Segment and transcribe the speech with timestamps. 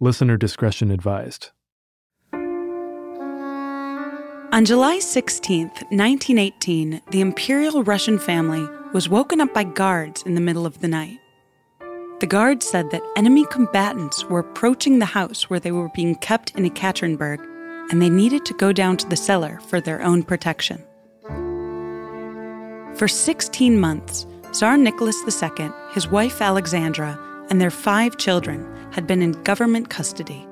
[0.01, 1.51] Listener discretion advised.
[4.52, 10.40] On July 16, 1918, the Imperial Russian family was woken up by guards in the
[10.40, 11.20] middle of the night.
[12.20, 16.54] The guards said that enemy combatants were approaching the house where they were being kept
[16.54, 17.48] in Ekaterinburg
[17.93, 20.82] and they needed to go down to the cellar for their own protection.
[22.96, 27.18] For 16 months, Tsar Nicholas II, his wife Alexandra,
[27.51, 30.46] and their five children had been in government custody.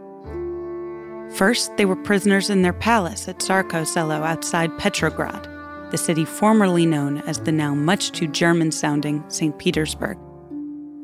[1.35, 5.49] First, they were prisoners in their palace at Tsarskoe Selo outside Petrograd,
[5.91, 9.59] the city formerly known as the now much too German sounding St.
[9.59, 10.19] Petersburg.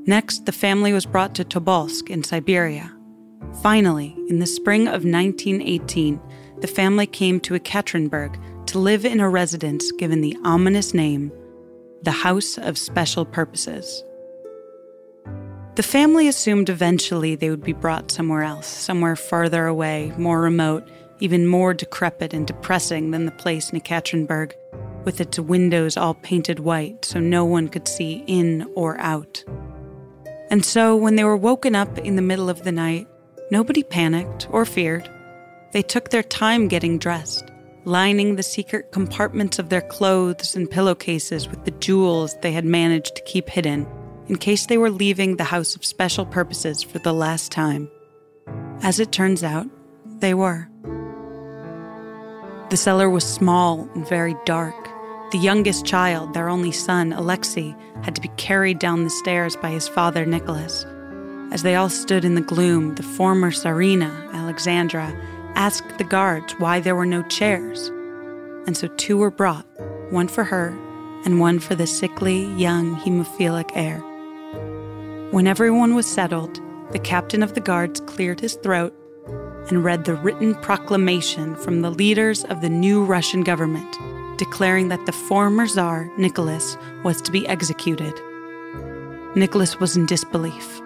[0.07, 2.95] Next, the family was brought to Tobolsk in Siberia,
[3.62, 6.20] Finally, in the spring of 1918,
[6.61, 11.33] the family came to Ekaterinburg to live in a residence given the ominous name
[12.02, 14.05] the House of Special Purposes.
[15.74, 20.89] The family assumed eventually they would be brought somewhere else, somewhere farther away, more remote,
[21.20, 24.52] even more decrepit and depressing than the place in Ekaterinburg,
[25.05, 29.44] with its windows all painted white so no one could see in or out.
[30.48, 33.08] And so, when they were woken up in the middle of the night,
[33.50, 35.08] Nobody panicked or feared.
[35.72, 37.44] They took their time getting dressed,
[37.84, 43.14] lining the secret compartments of their clothes and pillowcases with the jewels they had managed
[43.17, 43.86] to keep hidden
[44.29, 47.89] in case they were leaving the house of special purposes for the last time.
[48.83, 49.68] As it turns out,
[50.18, 50.68] they were.
[52.70, 54.74] The cellar was small and very dark.
[55.30, 59.70] The youngest child, their only son, Alexei, had to be carried down the stairs by
[59.70, 60.85] his father, Nicholas.
[61.52, 65.14] As they all stood in the gloom, the former Tsarina, Alexandra,
[65.55, 67.89] asked the guards why there were no chairs.
[68.67, 69.67] And so two were brought,
[70.11, 70.77] one for her
[71.24, 74.01] and one for the sickly, young, hemophilic heir.
[75.30, 76.61] When everyone was settled,
[76.92, 78.95] the captain of the guards cleared his throat
[79.68, 83.96] and read the written proclamation from the leaders of the new Russian government,
[84.39, 88.14] declaring that the former Tsar, Nicholas, was to be executed.
[89.35, 90.80] Nicholas was in disbelief.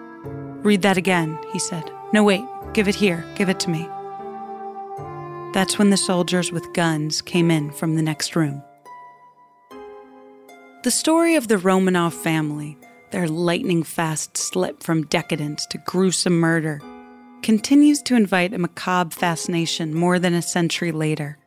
[0.62, 1.91] Read that again, he said.
[2.12, 2.44] No, wait,
[2.75, 3.88] give it here, give it to me.
[5.53, 8.62] That's when the soldiers with guns came in from the next room.
[10.82, 12.78] The story of the Romanov family,
[13.10, 16.81] their lightning fast slip from decadence to gruesome murder,
[17.43, 21.38] continues to invite a macabre fascination more than a century later.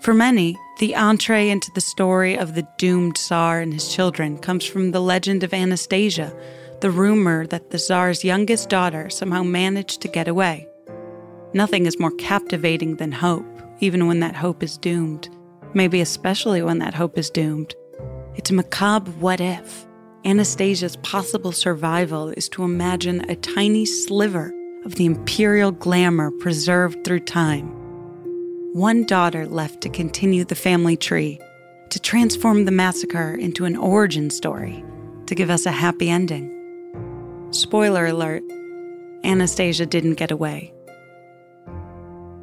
[0.00, 4.64] For many, the entree into the story of the doomed Tsar and his children comes
[4.64, 6.34] from the legend of Anastasia,
[6.80, 10.68] the rumor that the Tsar's youngest daughter somehow managed to get away.
[11.52, 13.46] Nothing is more captivating than hope,
[13.80, 15.28] even when that hope is doomed.
[15.74, 17.74] Maybe especially when that hope is doomed.
[18.36, 19.86] It's a macabre what if.
[20.24, 24.52] Anastasia's possible survival is to imagine a tiny sliver
[24.84, 27.68] of the imperial glamour preserved through time.
[28.72, 31.40] One daughter left to continue the family tree,
[31.90, 34.84] to transform the massacre into an origin story,
[35.26, 36.57] to give us a happy ending.
[37.50, 38.42] Spoiler alert
[39.24, 40.72] Anastasia didn't get away.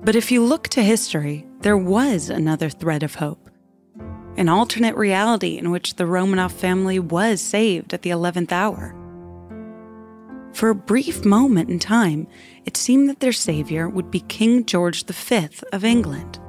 [0.03, 3.49] But if you look to history, there was another thread of hope.
[4.35, 8.95] An alternate reality in which the Romanov family was saved at the 11th hour.
[10.53, 12.27] For a brief moment in time,
[12.65, 16.39] it seemed that their savior would be King George V of England.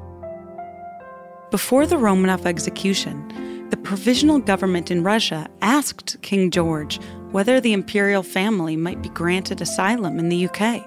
[1.50, 3.31] Before the Romanov execution,
[3.71, 7.01] the provisional government in Russia asked King George
[7.33, 10.87] whether the imperial family might be granted asylum in the UK.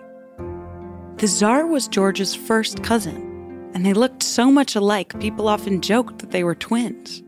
[1.17, 6.19] The Tsar was George's first cousin, and they looked so much alike people often joked
[6.19, 7.21] that they were twins.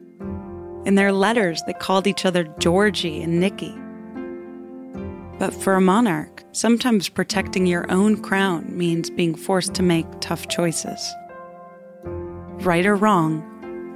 [0.85, 3.75] In their letters, they called each other Georgie and Nicky.
[5.37, 10.47] But for a monarch, sometimes protecting your own crown means being forced to make tough
[10.47, 11.13] choices.
[12.03, 13.43] Right or wrong,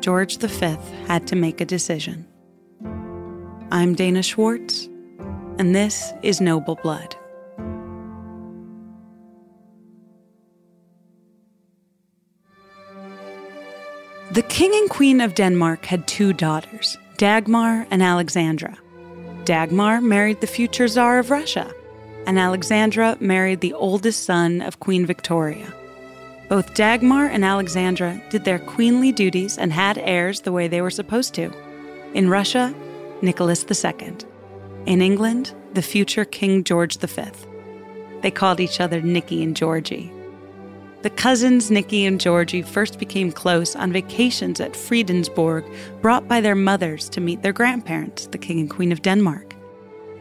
[0.01, 0.77] George V
[1.07, 2.25] had to make a decision.
[3.71, 4.88] I'm Dana Schwartz,
[5.57, 7.15] and this is Noble Blood.
[14.31, 18.77] The King and Queen of Denmark had two daughters, Dagmar and Alexandra.
[19.45, 21.74] Dagmar married the future Tsar of Russia,
[22.27, 25.74] and Alexandra married the oldest son of Queen Victoria.
[26.47, 30.92] Both Dagmar and Alexandra did their queenly duties and had heirs the way they were
[30.92, 31.51] supposed to.
[32.13, 32.74] In Russia,
[33.21, 34.15] Nicholas II.
[34.86, 37.24] In England, the future King George V.
[38.21, 40.12] They called each other Nicky and Georgie.
[41.01, 45.63] The cousins Nicky and Georgie first became close on vacations at Fredensborg,
[46.01, 49.56] brought by their mothers to meet their grandparents, the King and Queen of Denmark.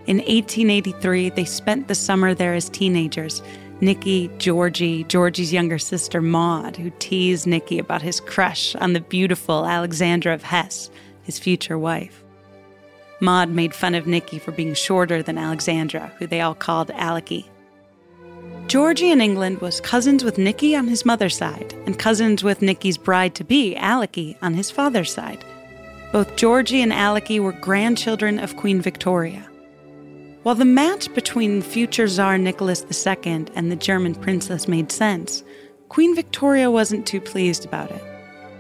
[0.07, 3.43] In 1883, they spent the summer there as teenagers.
[3.85, 9.67] Nicky, Georgie, Georgie's younger sister Maud, who teased Nicky about his crush on the beautiful
[9.67, 10.91] Alexandra of Hesse,
[11.23, 12.25] his future wife.
[13.21, 17.45] Maud made fun of Nicky for being shorter than Alexandra, who they all called Alecky.
[18.69, 22.97] Georgie in England was cousins with Nicky on his mother's side, and cousins with Nicky's
[22.97, 25.45] bride to be, Alecky, on his father's side.
[26.11, 29.47] Both Georgie and Alecky were grandchildren of Queen Victoria.
[30.45, 35.43] While the match between future Tsar Nicholas II and the German princess made sense,
[35.89, 38.05] Queen Victoria wasn't too pleased about it.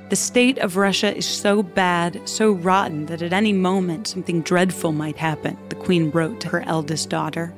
[0.08, 4.92] The state of Russia is so bad, so rotten, that at any moment something dreadful
[4.92, 7.54] might happen, the Queen wrote to her eldest daughter.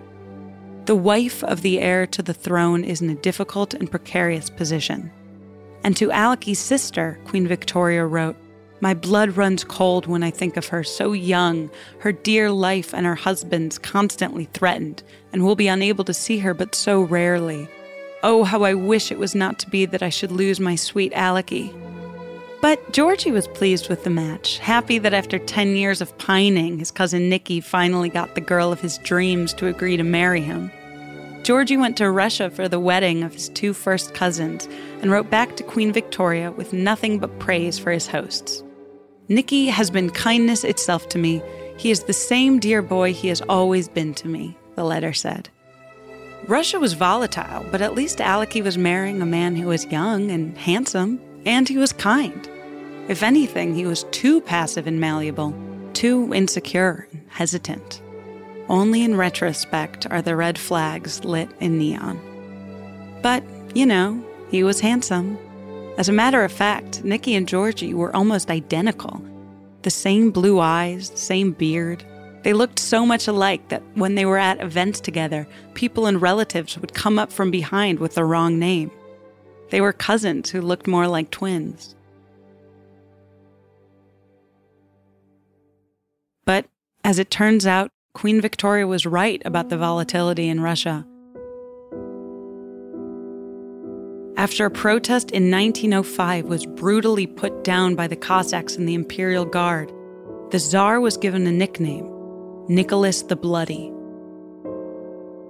[0.86, 5.12] The wife of the heir to the throne is in a difficult and precarious position.
[5.84, 8.36] And to Alecky's sister, Queen Victoria wrote,
[8.80, 11.70] my blood runs cold when I think of her, so young,
[12.00, 15.02] her dear life and her husband's constantly threatened,
[15.32, 17.68] and will be unable to see her but so rarely.
[18.22, 21.12] Oh, how I wish it was not to be that I should lose my sweet
[21.12, 21.72] Alecky.
[22.60, 26.90] But Georgie was pleased with the match, happy that after 10 years of pining, his
[26.90, 30.70] cousin Nicky finally got the girl of his dreams to agree to marry him.
[31.44, 34.66] Georgie went to Russia for the wedding of his two first cousins
[35.00, 38.64] and wrote back to Queen Victoria with nothing but praise for his hosts.
[39.28, 41.42] Nicky has been kindness itself to me.
[41.76, 45.48] He is the same dear boy he has always been to me, the letter said.
[46.46, 50.56] Russia was volatile, but at least Alecky was marrying a man who was young and
[50.56, 52.48] handsome, and he was kind.
[53.08, 55.54] If anything, he was too passive and malleable,
[55.92, 58.00] too insecure and hesitant.
[58.68, 62.20] Only in retrospect are the red flags lit in neon.
[63.22, 63.42] But,
[63.74, 65.38] you know, he was handsome,
[65.98, 69.22] as a matter of fact, Nicky and Georgie were almost identical.
[69.82, 72.04] The same blue eyes, same beard.
[72.42, 76.78] They looked so much alike that when they were at events together, people and relatives
[76.78, 78.90] would come up from behind with the wrong name.
[79.70, 81.94] They were cousins who looked more like twins.
[86.44, 86.66] But
[87.04, 91.06] as it turns out, Queen Victoria was right about the volatility in Russia.
[94.46, 99.44] After a protest in 1905 was brutally put down by the Cossacks and the Imperial
[99.44, 99.92] Guard,
[100.52, 102.08] the Tsar was given a nickname
[102.68, 103.92] Nicholas the Bloody.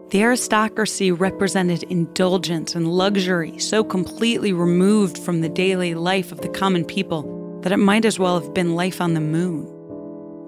[0.09, 6.49] The aristocracy represented indulgence and luxury so completely removed from the daily life of the
[6.49, 9.67] common people that it might as well have been life on the moon.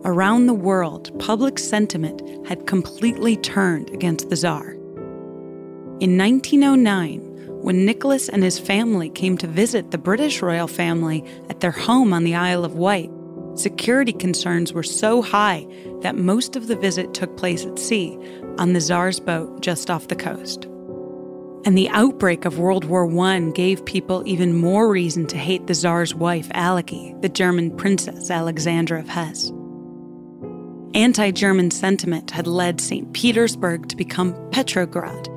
[0.06, 4.72] Around the world, public sentiment had completely turned against the Tsar.
[6.00, 7.27] In 1909,
[7.60, 12.12] when Nicholas and his family came to visit the British royal family at their home
[12.12, 13.10] on the Isle of Wight,
[13.56, 15.66] security concerns were so high
[16.02, 18.16] that most of the visit took place at sea
[18.58, 20.66] on the Tsar's boat just off the coast.
[21.64, 25.74] And the outbreak of World War I gave people even more reason to hate the
[25.74, 29.52] Tsar's wife, Alecky, the German princess Alexandra of Hesse.
[30.94, 33.12] Anti German sentiment had led St.
[33.12, 35.28] Petersburg to become Petrograd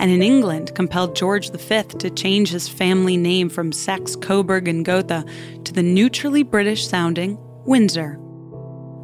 [0.00, 4.82] and in England compelled George V to change his family name from Saxe Coburg and
[4.82, 5.26] Gotha
[5.64, 8.18] to the neutrally British sounding Windsor.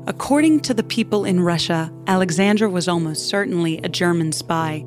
[0.06, 4.84] According to the people in Russia, Alexandra was almost certainly a German spy,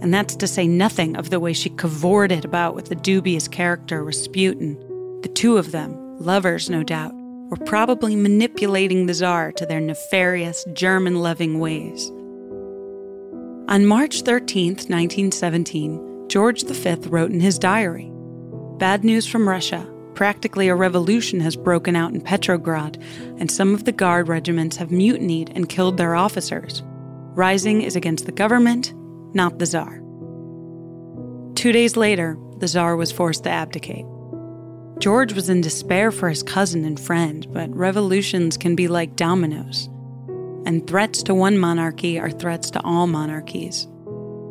[0.00, 4.02] and that's to say nothing of the way she cavorted about with the dubious character
[4.02, 4.78] Rasputin.
[5.20, 10.64] The two of them, lovers no doubt, were probably manipulating the Tsar to their nefarious,
[10.72, 12.10] German loving ways.
[13.70, 18.10] On March 13, 1917, George V wrote in his diary
[18.78, 19.88] Bad news from Russia.
[20.14, 23.00] Practically a revolution has broken out in Petrograd,
[23.38, 26.82] and some of the Guard regiments have mutinied and killed their officers.
[27.36, 28.92] Rising is against the government,
[29.36, 30.00] not the Tsar.
[31.54, 34.04] Two days later, the Tsar was forced to abdicate.
[34.98, 39.88] George was in despair for his cousin and friend, but revolutions can be like dominoes
[40.66, 43.86] and threats to one monarchy are threats to all monarchies.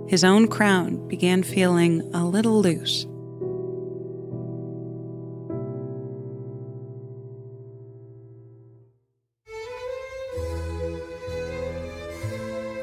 [0.07, 3.05] His own crown began feeling a little loose.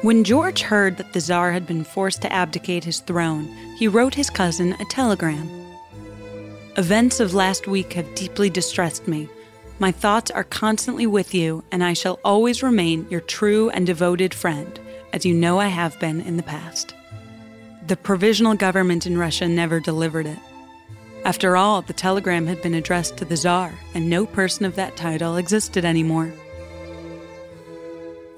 [0.03, 3.45] When George heard that the Tsar had been forced to abdicate his throne,
[3.77, 5.49] he wrote his cousin a telegram.
[6.77, 9.27] Events of last week have deeply distressed me.
[9.79, 14.33] My thoughts are constantly with you, and I shall always remain your true and devoted
[14.33, 14.79] friend,
[15.13, 16.95] as you know I have been in the past.
[17.85, 20.39] The provisional government in Russia never delivered it.
[21.25, 24.95] After all, the telegram had been addressed to the Tsar, and no person of that
[24.97, 26.33] title existed anymore.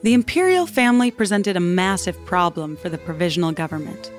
[0.04, 4.12] The imperial family presented a massive problem for the provisional government.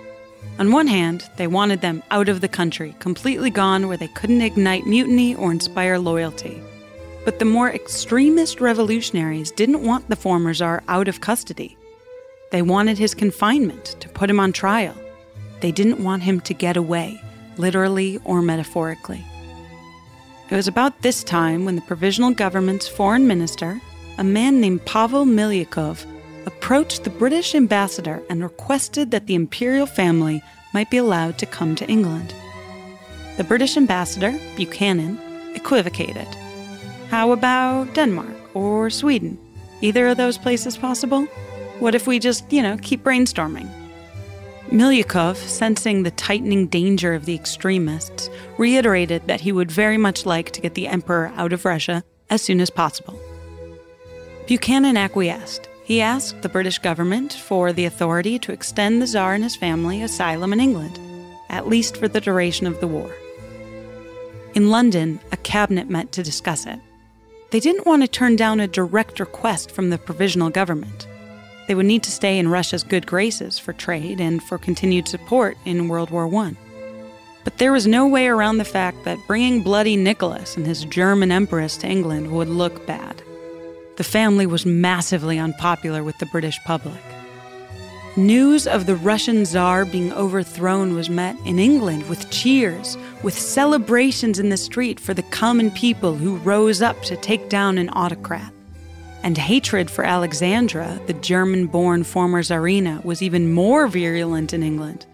[0.58, 4.40] On one hand, they wanted them out of the country, completely gone where they couldn't
[4.40, 6.62] ignite mutiny or inspire loyalty.
[7.24, 11.76] But the more extremist revolutionaries didn't want the former czar out of custody.
[12.50, 14.94] They wanted his confinement, to put him on trial.
[15.60, 17.20] They didn't want him to get away,
[17.56, 19.24] literally or metaphorically.
[20.50, 23.80] It was about this time when the provisional government's foreign minister,
[24.18, 26.04] a man named Pavel Milyukov,
[26.46, 30.42] approached the British ambassador and requested that the imperial family
[30.74, 32.34] might be allowed to come to England.
[33.36, 35.20] The British ambassador, Buchanan,
[35.54, 36.26] equivocated.
[37.10, 39.36] How about Denmark or Sweden?
[39.80, 41.24] Either of those places possible?
[41.80, 43.68] What if we just, you know, keep brainstorming?
[44.68, 50.52] Milyukov, sensing the tightening danger of the extremists, reiterated that he would very much like
[50.52, 53.18] to get the emperor out of Russia as soon as possible.
[54.46, 55.68] Buchanan acquiesced.
[55.82, 60.00] He asked the British government for the authority to extend the Tsar and his family
[60.00, 61.00] asylum in England,
[61.48, 63.10] at least for the duration of the war.
[64.54, 66.78] In London, a cabinet met to discuss it.
[67.50, 71.08] They didn't want to turn down a direct request from the provisional government.
[71.66, 75.56] They would need to stay in Russia's good graces for trade and for continued support
[75.64, 76.56] in World War I.
[77.42, 81.32] But there was no way around the fact that bringing bloody Nicholas and his German
[81.32, 83.22] empress to England would look bad.
[83.96, 87.00] The family was massively unpopular with the British public.
[88.20, 94.38] News of the Russian Tsar being overthrown was met in England with cheers, with celebrations
[94.38, 98.52] in the street for the common people who rose up to take down an autocrat.
[99.22, 105.06] And hatred for Alexandra, the German born former Tsarina, was even more virulent in England.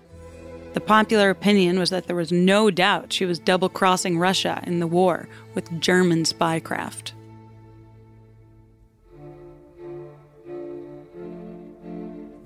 [0.73, 4.81] The popular opinion was that there was no doubt she was double crossing Russia in
[4.81, 7.13] the war with German spycraft.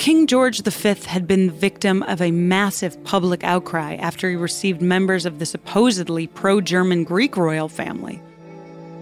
[0.00, 4.80] King George V had been the victim of a massive public outcry after he received
[4.80, 8.18] members of the supposedly pro German Greek royal family.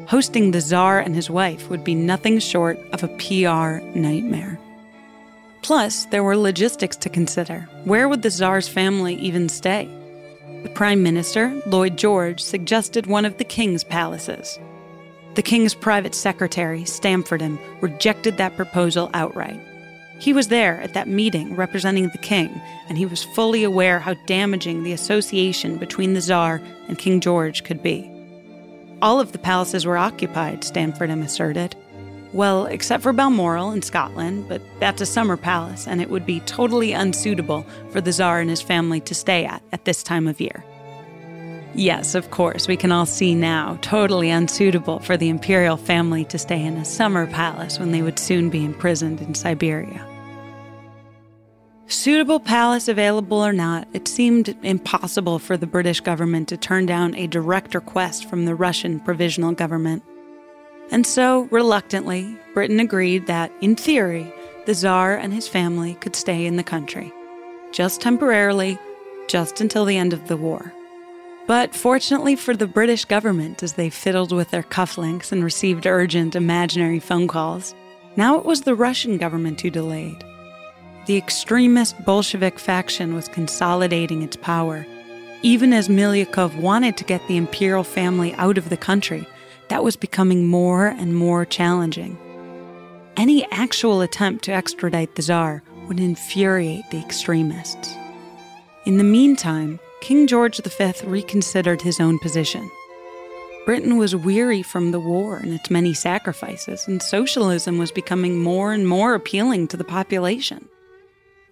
[0.08, 4.58] Hosting the Tsar and his wife would be nothing short of a PR nightmare.
[5.62, 7.60] Plus, there were logistics to consider.
[7.84, 9.88] Where would the Tsar's family even stay?
[10.64, 14.58] The Prime Minister, Lloyd George, suggested one of the King's palaces.
[15.36, 19.60] The King's private secretary, Stamfordham, rejected that proposal outright.
[20.18, 24.14] He was there at that meeting representing the king, and he was fully aware how
[24.26, 28.10] damaging the association between the Tsar and King George could be.
[29.00, 31.76] All of the palaces were occupied, Stamfordham asserted.
[32.32, 36.40] Well, except for Balmoral in Scotland, but that's a summer palace, and it would be
[36.40, 40.40] totally unsuitable for the Tsar and his family to stay at at this time of
[40.40, 40.64] year.
[41.74, 46.38] Yes, of course, we can all see now, totally unsuitable for the imperial family to
[46.38, 50.04] stay in a summer palace when they would soon be imprisoned in Siberia.
[51.86, 57.14] Suitable palace available or not, it seemed impossible for the British government to turn down
[57.14, 60.02] a direct request from the Russian provisional government.
[60.90, 64.30] And so, reluctantly, Britain agreed that, in theory,
[64.66, 67.12] the Tsar and his family could stay in the country.
[67.72, 68.78] Just temporarily,
[69.28, 70.72] just until the end of the war.
[71.48, 76.36] But fortunately for the British government, as they fiddled with their cufflinks and received urgent
[76.36, 77.74] imaginary phone calls,
[78.16, 80.22] now it was the Russian government who delayed.
[81.06, 84.86] The extremist Bolshevik faction was consolidating its power.
[85.40, 89.26] Even as Milyukov wanted to get the imperial family out of the country,
[89.68, 92.18] that was becoming more and more challenging.
[93.16, 97.96] Any actual attempt to extradite the Tsar would infuriate the extremists.
[98.84, 102.70] In the meantime, King George V reconsidered his own position.
[103.66, 108.72] Britain was weary from the war and its many sacrifices, and socialism was becoming more
[108.72, 110.68] and more appealing to the population.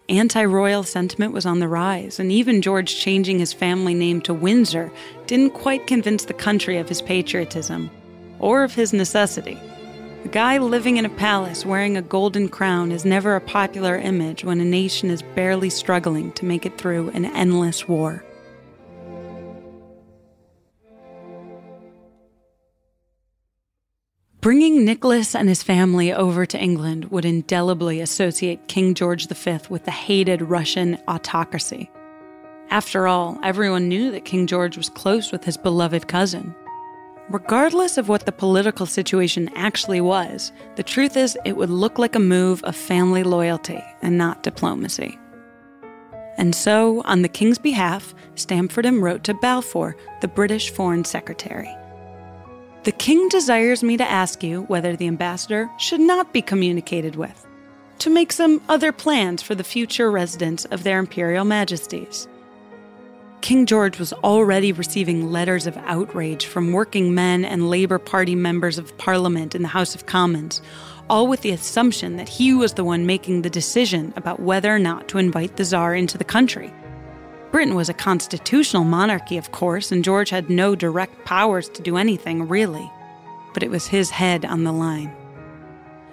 [0.09, 4.33] Anti royal sentiment was on the rise, and even George changing his family name to
[4.33, 4.93] Windsor
[5.27, 7.91] didn't quite convince the country of his patriotism
[8.39, 9.59] or of his necessity.
[10.25, 14.45] A guy living in a palace wearing a golden crown is never a popular image
[14.45, 18.25] when a nation is barely struggling to make it through an endless war.
[24.47, 29.85] Bringing Nicholas and his family over to England would indelibly associate King George V with
[29.85, 31.91] the hated Russian autocracy.
[32.71, 36.55] After all, everyone knew that King George was close with his beloved cousin.
[37.29, 42.15] Regardless of what the political situation actually was, the truth is it would look like
[42.15, 45.19] a move of family loyalty and not diplomacy.
[46.39, 51.77] And so, on the king's behalf, Stamfordham wrote to Balfour, the British Foreign Secretary.
[52.87, 57.45] The king desires me to ask you whether the ambassador should not be communicated with,
[57.99, 62.29] to make some other plans for the future residence of their imperial majesties.
[63.41, 68.79] King George was already receiving letters of outrage from working men and Labour Party members
[68.79, 70.63] of Parliament in the House of Commons,
[71.11, 74.79] all with the assumption that he was the one making the decision about whether or
[74.79, 76.73] not to invite the Tsar into the country.
[77.51, 81.97] Britain was a constitutional monarchy, of course, and George had no direct powers to do
[81.97, 82.91] anything, really.
[83.55, 85.15] But it was his head on the line.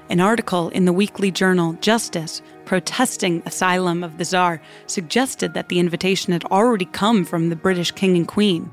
[0.10, 5.80] An article in the weekly journal Justice protesting asylum of the Tsar suggested that the
[5.80, 8.72] invitation had already come from the British King and Queen.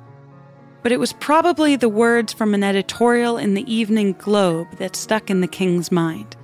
[0.82, 5.30] But it was probably the words from an editorial in the Evening Globe that stuck
[5.30, 6.36] in the King's mind.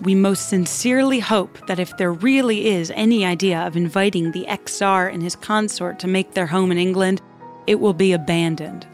[0.00, 4.72] We most sincerely hope that if there really is any idea of inviting the ex
[4.74, 7.22] Tsar and his consort to make their home in England,
[7.66, 8.86] it will be abandoned.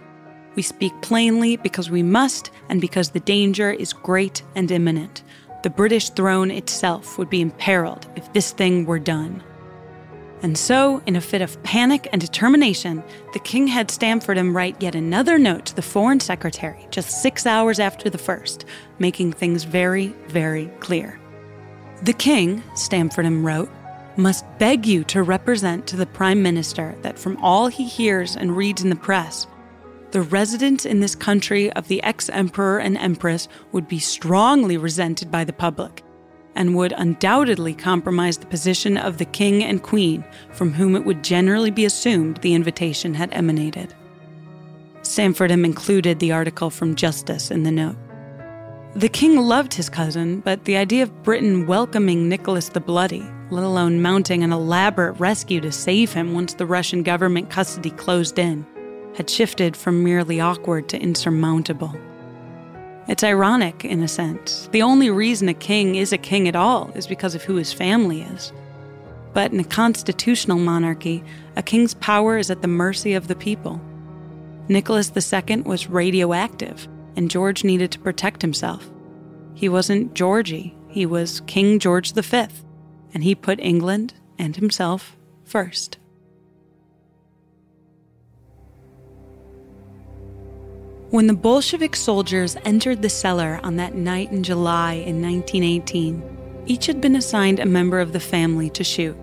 [0.57, 5.23] We speak plainly because we must and because the danger is great and imminent.
[5.62, 9.42] The British throne itself would be imperiled if this thing were done.
[10.43, 13.03] And so, in a fit of panic and determination,
[13.35, 17.79] the king had Stamfordham write yet another note to the foreign secretary just six hours
[17.79, 18.65] after the first,
[18.99, 21.21] making things very, very clear.
[22.03, 23.71] The king, Stamfordham wrote,
[24.17, 28.57] must beg you to represent to the prime minister that from all he hears and
[28.57, 29.47] reads in the press,
[30.11, 35.31] the residence in this country of the ex emperor and empress would be strongly resented
[35.31, 36.03] by the public
[36.54, 41.25] and would undoubtedly compromise the position of the king and queen, from whom it would
[41.25, 43.95] generally be assumed the invitation had emanated.
[45.02, 47.97] Stamfordham included the article from Justice in the note.
[48.95, 53.65] The king loved his cousin, but the idea of Britain welcoming Nicholas the Bloody, let
[53.65, 58.67] alone mounting an elaborate rescue to save him once the Russian government custody closed in,
[59.15, 61.95] had shifted from merely awkward to insurmountable.
[63.08, 64.69] It's ironic, in a sense.
[64.73, 67.73] The only reason a king is a king at all is because of who his
[67.73, 68.52] family is.
[69.32, 71.25] But in a constitutional monarchy,
[71.56, 73.80] a king's power is at the mercy of the people.
[74.69, 78.91] Nicholas II was radioactive, and George needed to protect himself.
[79.54, 82.47] He wasn't Georgie, he was King George V,
[83.15, 85.99] and he put England and himself first.
[91.11, 96.87] When the Bolshevik soldiers entered the cellar on that night in July in 1918, each
[96.87, 99.17] had been assigned a member of the family to shoot.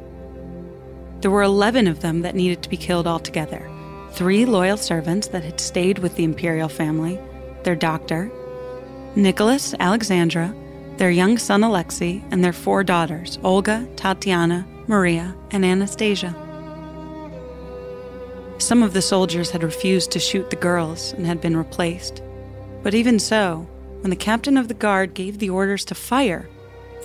[1.22, 3.72] There were 11 of them that needed to be killed altogether
[4.12, 7.18] three loyal servants that had stayed with the imperial family,
[7.64, 8.30] their doctor,
[9.16, 10.54] Nicholas, Alexandra,
[10.98, 16.36] their young son Alexei, and their four daughters, Olga, Tatiana, Maria, and Anastasia.
[18.60, 22.22] Some of the soldiers had refused to shoot the girls and had been replaced.
[22.84, 23.68] But even so,
[24.02, 26.50] when the captain of the guard gave the orders to fire,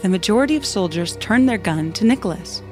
[0.03, 2.63] the majority of soldiers turned their gun to Nicholas.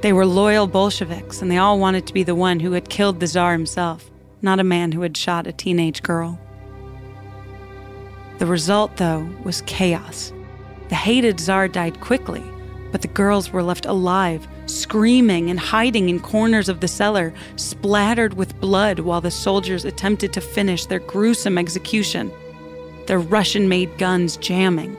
[0.00, 3.18] They were loyal Bolsheviks, and they all wanted to be the one who had killed
[3.18, 4.10] the Tsar himself,
[4.42, 6.38] not a man who had shot a teenage girl.
[8.38, 10.32] The result, though, was chaos.
[10.88, 12.44] The hated Tsar died quickly,
[12.92, 18.34] but the girls were left alive, screaming and hiding in corners of the cellar, splattered
[18.34, 22.30] with blood while the soldiers attempted to finish their gruesome execution.
[23.06, 24.96] Their Russian made guns jamming.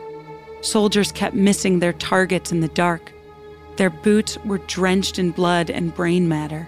[0.61, 3.11] Soldiers kept missing their targets in the dark.
[3.77, 6.67] Their boots were drenched in blood and brain matter.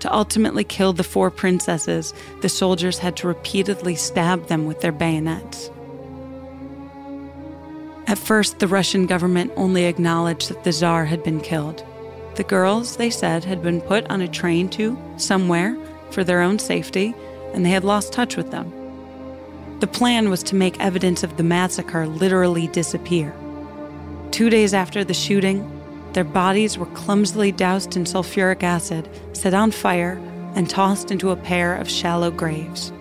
[0.00, 4.92] To ultimately kill the four princesses, the soldiers had to repeatedly stab them with their
[4.92, 5.70] bayonets.
[8.08, 11.84] At first, the Russian government only acknowledged that the Tsar had been killed.
[12.36, 15.76] The girls, they said, had been put on a train to somewhere
[16.10, 17.14] for their own safety,
[17.52, 18.72] and they had lost touch with them.
[19.80, 23.34] The plan was to make evidence of the massacre literally disappear.
[24.30, 25.68] Two days after the shooting,
[26.12, 30.20] their bodies were clumsily doused in sulfuric acid, set on fire,
[30.54, 32.92] and tossed into a pair of shallow graves.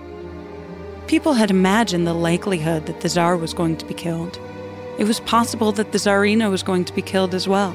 [1.07, 4.39] People had imagined the likelihood that the Tsar was going to be killed.
[4.97, 7.73] It was possible that the Tsarina was going to be killed as well,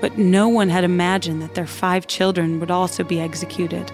[0.00, 3.90] but no one had imagined that their five children would also be executed.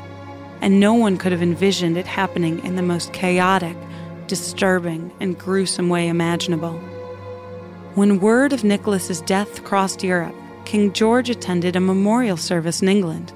[0.61, 3.77] And no one could have envisioned it happening in the most chaotic,
[4.27, 6.79] disturbing, and gruesome way imaginable.
[7.95, 10.35] When word of Nicholas's death crossed Europe,
[10.67, 13.33] King George attended a memorial service in England.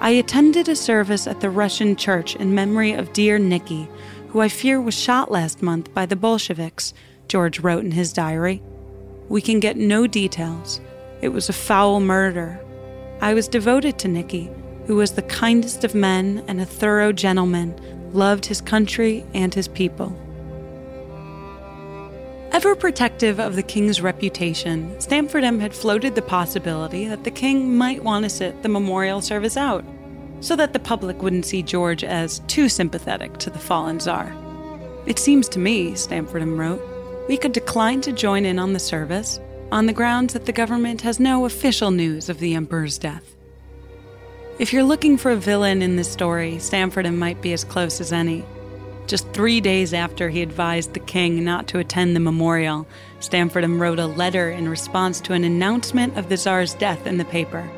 [0.00, 3.88] I attended a service at the Russian church in memory of dear Nicky,
[4.28, 6.92] who I fear was shot last month by the Bolsheviks,
[7.30, 8.60] George wrote in his diary.
[9.28, 10.80] We can get no details.
[11.22, 12.58] It was a foul murder.
[13.20, 14.50] I was devoted to Nicky,
[14.86, 17.80] who was the kindest of men and a thorough gentleman,
[18.12, 20.12] loved his country and his people.
[22.50, 28.02] Ever protective of the king's reputation, Stamfordham had floated the possibility that the king might
[28.02, 29.84] want to sit the memorial service out,
[30.40, 34.34] so that the public wouldn't see George as too sympathetic to the fallen czar.
[35.06, 36.82] It seems to me, Stamfordham wrote,
[37.30, 39.38] we could decline to join in on the service
[39.70, 43.36] on the grounds that the government has no official news of the emperor's death.
[44.58, 48.12] If you're looking for a villain in this story, Stamfordham might be as close as
[48.12, 48.44] any.
[49.06, 52.84] Just three days after he advised the king not to attend the memorial,
[53.20, 57.24] Stamfordham wrote a letter in response to an announcement of the Tsar's death in the
[57.24, 57.70] paper.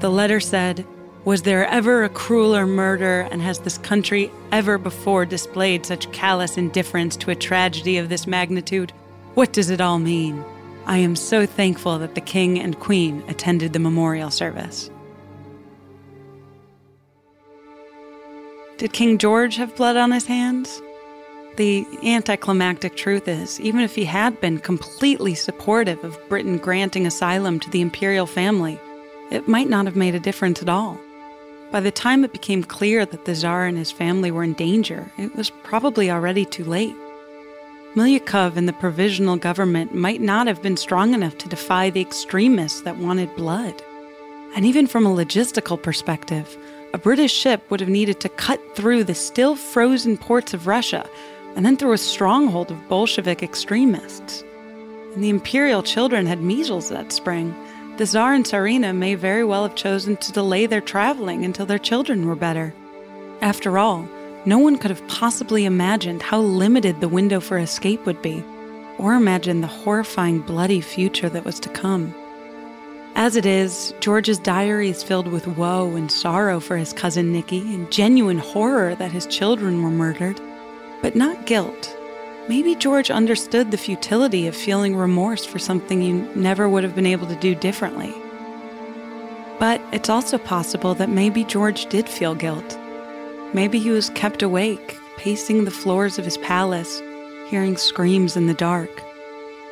[0.00, 0.86] The letter said,
[1.28, 6.56] Was there ever a crueler murder, and has this country ever before displayed such callous
[6.56, 8.94] indifference to a tragedy of this magnitude?
[9.34, 10.42] What does it all mean?
[10.86, 14.90] I am so thankful that the king and queen attended the memorial service.
[18.78, 20.80] Did King George have blood on his hands?
[21.56, 27.60] The anticlimactic truth is, even if he had been completely supportive of Britain granting asylum
[27.60, 28.80] to the imperial family,
[29.30, 30.98] it might not have made a difference at all.
[31.70, 35.10] By the time it became clear that the Tsar and his family were in danger,
[35.18, 36.94] it was probably already too late.
[37.94, 42.82] Milyukov and the provisional government might not have been strong enough to defy the extremists
[42.82, 43.82] that wanted blood.
[44.54, 46.56] And even from a logistical perspective,
[46.94, 51.06] a British ship would have needed to cut through the still frozen ports of Russia
[51.54, 54.42] and then through a stronghold of Bolshevik extremists.
[55.14, 57.54] And the imperial children had measles that spring.
[57.98, 61.80] The Tsar and Tsarina may very well have chosen to delay their traveling until their
[61.80, 62.72] children were better.
[63.40, 64.08] After all,
[64.44, 68.44] no one could have possibly imagined how limited the window for escape would be,
[68.98, 72.14] or imagined the horrifying bloody future that was to come.
[73.16, 77.62] As it is, George's diary is filled with woe and sorrow for his cousin Nicky
[77.74, 80.40] and genuine horror that his children were murdered,
[81.02, 81.97] but not guilt.
[82.48, 87.04] Maybe George understood the futility of feeling remorse for something you never would have been
[87.04, 88.14] able to do differently.
[89.58, 92.78] But it's also possible that maybe George did feel guilt.
[93.52, 97.02] Maybe he was kept awake, pacing the floors of his palace,
[97.48, 99.02] hearing screams in the dark.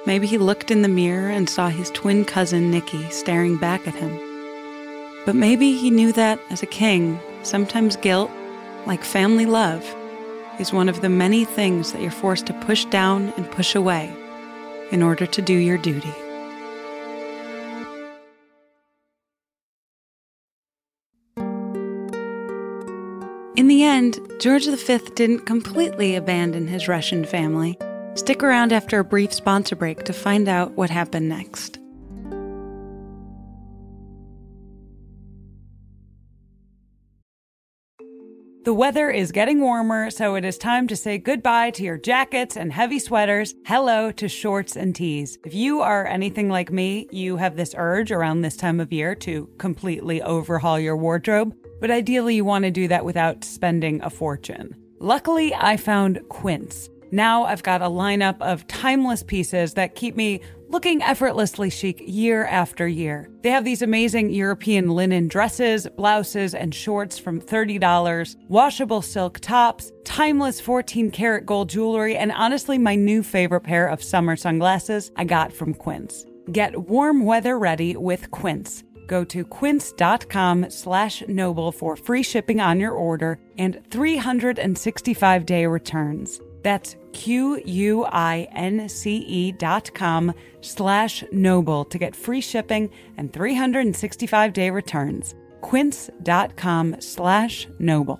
[0.04, 3.94] Maybe he looked in the mirror and saw his twin cousin Nicky staring back at
[3.94, 4.14] him.
[5.24, 8.30] But maybe he knew that, as a king, sometimes guilt,
[8.86, 9.82] like family love,
[10.58, 14.14] is one of the many things that you're forced to push down and push away
[14.90, 16.14] in order to do your duty.
[23.56, 27.78] In the end, George V didn't completely abandon his Russian family.
[28.14, 31.78] Stick around after a brief sponsor break to find out what happened next.
[38.66, 42.56] The weather is getting warmer, so it is time to say goodbye to your jackets
[42.56, 43.54] and heavy sweaters.
[43.64, 45.38] Hello to shorts and tees.
[45.44, 49.14] If you are anything like me, you have this urge around this time of year
[49.14, 54.10] to completely overhaul your wardrobe, but ideally you want to do that without spending a
[54.10, 54.74] fortune.
[54.98, 56.88] Luckily, I found Quince.
[57.10, 62.44] Now I've got a lineup of timeless pieces that keep me looking effortlessly chic year
[62.46, 63.30] after year.
[63.42, 69.92] They have these amazing European linen dresses, blouses, and shorts from $30, washable silk tops,
[70.04, 75.24] timeless 14 karat gold jewelry, and honestly, my new favorite pair of summer sunglasses I
[75.24, 76.24] got from Quince.
[76.50, 78.82] Get warm weather ready with Quince.
[79.06, 86.40] Go to quince.com slash noble for free shipping on your order and 365 day returns.
[86.66, 87.62] That's Q-U-I-N-C-E
[89.52, 95.36] dot com slash noble to get free shipping and 365-day returns.
[95.60, 98.18] Quince dot com slash noble.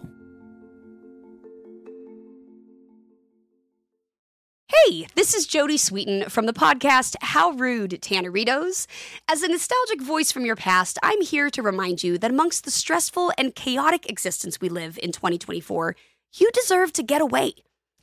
[4.69, 8.87] Hey, this is Jodie Sweetin from the podcast How Rude, Tanneritos.
[9.29, 12.71] As a nostalgic voice from your past, I'm here to remind you that amongst the
[12.71, 15.97] stressful and chaotic existence we live in 2024,
[16.37, 17.55] you deserve to get away.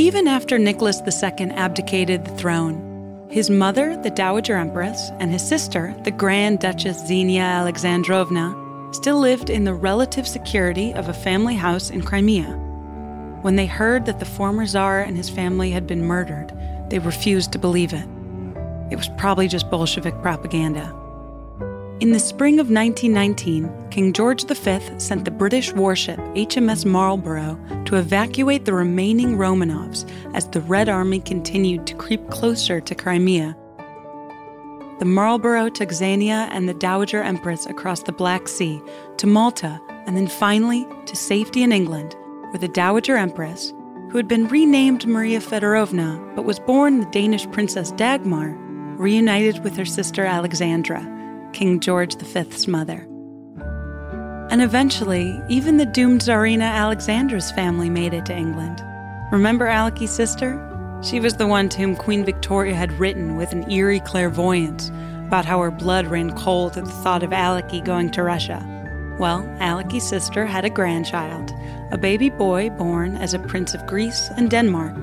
[0.00, 5.94] Even after Nicholas II abdicated the throne, his mother, the Dowager Empress, and his sister,
[6.04, 8.56] the Grand Duchess Xenia Alexandrovna,
[8.92, 12.52] still lived in the relative security of a family house in Crimea.
[13.42, 16.50] When they heard that the former Tsar and his family had been murdered,
[16.88, 18.08] they refused to believe it.
[18.90, 20.96] It was probably just Bolshevik propaganda.
[22.00, 27.96] In the spring of 1919, King George V sent the British warship HMS Marlborough to
[27.96, 33.54] evacuate the remaining Romanovs as the Red Army continued to creep closer to Crimea.
[34.98, 38.80] The Marlborough took Xenia and the Dowager Empress across the Black Sea
[39.18, 42.16] to Malta and then finally to safety in England,
[42.48, 43.74] where the Dowager Empress,
[44.10, 48.56] who had been renamed Maria Fedorovna but was born the Danish Princess Dagmar,
[48.96, 51.19] reunited with her sister Alexandra,
[51.60, 53.06] King George V's mother.
[54.48, 58.82] And eventually, even the doomed Tsarina Alexandra's family made it to England.
[59.30, 60.56] Remember Aleky's sister?
[61.02, 64.88] She was the one to whom Queen Victoria had written with an eerie clairvoyance
[65.26, 68.64] about how her blood ran cold at the thought of Aleky going to Russia.
[69.18, 71.52] Well, Aleky's sister had a grandchild,
[71.92, 74.96] a baby boy born as a prince of Greece and Denmark.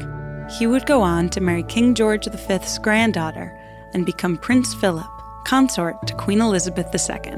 [0.58, 3.56] He would go on to marry King George V's granddaughter
[3.94, 5.06] and become Prince Philip,
[5.48, 7.32] consort to Queen Elizabeth II.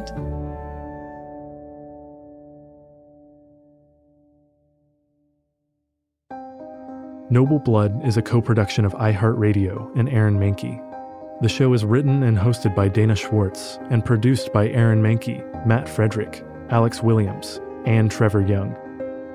[7.29, 10.83] Noble Blood is a co production of iHeartRadio and Aaron Mahnke.
[11.41, 15.87] The show is written and hosted by Dana Schwartz and produced by Aaron Mahnke, Matt
[15.87, 18.75] Frederick, Alex Williams, and Trevor Young.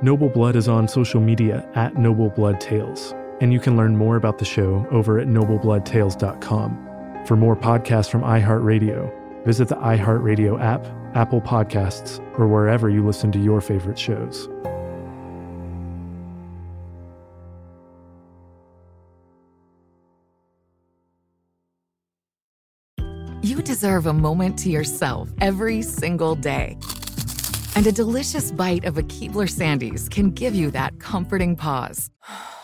[0.02, 4.16] Noble Blood is on social media at Noble Blood Tales, and you can learn more
[4.16, 6.93] about the show over at noblebloodtales.com.
[7.24, 13.32] For more podcasts from iHeartRadio, visit the iHeartRadio app, Apple Podcasts, or wherever you listen
[13.32, 14.46] to your favorite shows.
[23.40, 26.76] You deserve a moment to yourself every single day.
[27.74, 32.10] And a delicious bite of a Keebler Sandies can give you that comforting pause.